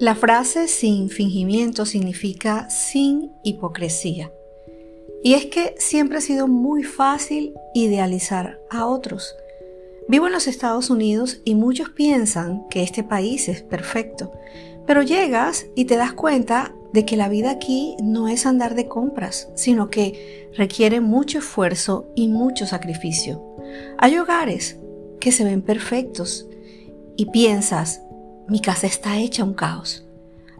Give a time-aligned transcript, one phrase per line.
[0.00, 4.32] La frase sin fingimiento significa sin hipocresía.
[5.22, 9.36] Y es que siempre ha sido muy fácil idealizar a otros.
[10.08, 14.32] Vivo en los Estados Unidos y muchos piensan que este país es perfecto,
[14.84, 18.88] pero llegas y te das cuenta de que la vida aquí no es andar de
[18.88, 23.42] compras, sino que requiere mucho esfuerzo y mucho sacrificio.
[23.98, 24.78] Hay hogares
[25.20, 26.48] que se ven perfectos
[27.16, 28.02] y piensas,
[28.48, 30.04] mi casa está hecha un caos.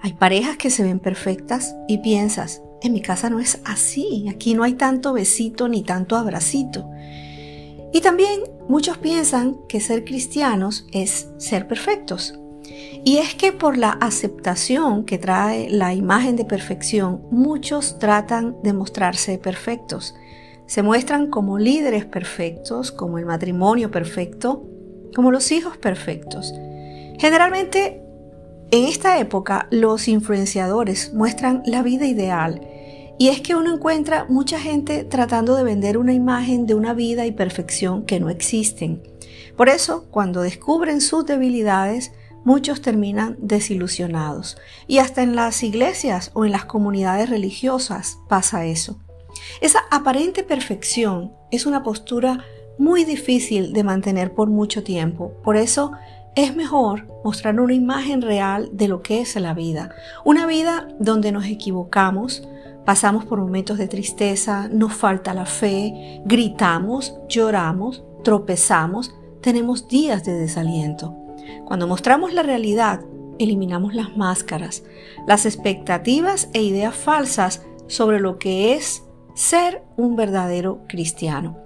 [0.00, 4.52] Hay parejas que se ven perfectas y piensas, en mi casa no es así, aquí
[4.52, 6.86] no hay tanto besito ni tanto abracito.
[7.94, 12.38] Y también muchos piensan que ser cristianos es ser perfectos.
[13.02, 18.74] Y es que por la aceptación que trae la imagen de perfección, muchos tratan de
[18.74, 20.14] mostrarse perfectos.
[20.66, 24.62] Se muestran como líderes perfectos, como el matrimonio perfecto,
[25.14, 26.52] como los hijos perfectos.
[27.18, 28.02] Generalmente,
[28.70, 32.66] en esta época, los influenciadores muestran la vida ideal.
[33.18, 37.26] Y es que uno encuentra mucha gente tratando de vender una imagen de una vida
[37.26, 39.02] y perfección que no existen.
[39.56, 42.12] Por eso, cuando descubren sus debilidades,
[42.44, 44.58] muchos terminan desilusionados.
[44.88, 48.98] Y hasta en las iglesias o en las comunidades religiosas pasa eso.
[49.60, 52.44] Esa aparente perfección es una postura
[52.78, 55.32] muy difícil de mantener por mucho tiempo.
[55.44, 55.92] Por eso
[56.34, 59.94] es mejor mostrar una imagen real de lo que es la vida.
[60.24, 62.48] Una vida donde nos equivocamos,
[62.84, 70.32] pasamos por momentos de tristeza, nos falta la fe, gritamos, lloramos, tropezamos, tenemos días de
[70.32, 71.14] desaliento.
[71.64, 73.00] Cuando mostramos la realidad,
[73.38, 74.82] eliminamos las máscaras,
[75.26, 79.04] las expectativas e ideas falsas sobre lo que es
[79.34, 81.63] ser un verdadero cristiano.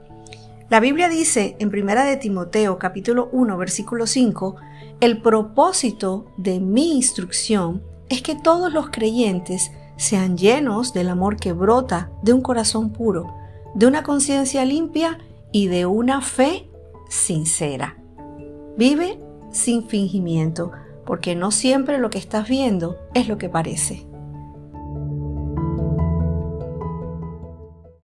[0.70, 4.56] La Biblia dice en 1 de Timoteo capítulo 1 versículo 5,
[5.00, 11.54] el propósito de mi instrucción es que todos los creyentes sean llenos del amor que
[11.54, 13.34] brota de un corazón puro,
[13.74, 15.16] de una conciencia limpia
[15.52, 16.68] y de una fe
[17.08, 17.96] sincera.
[18.76, 19.18] Vive
[19.50, 20.72] sin fingimiento,
[21.06, 24.06] porque no siempre lo que estás viendo es lo que parece.